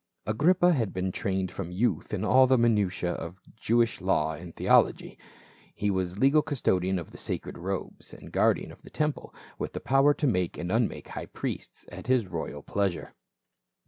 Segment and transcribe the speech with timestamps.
[0.25, 5.15] Agrippa had been trained from youth in all the minutiae of Jewish law and theology;
[5.75, 9.73] he was legal custodian of the sacred robes and guar dian of the temple, with
[9.73, 13.13] the power to make and un make high priests at his royal pleasure.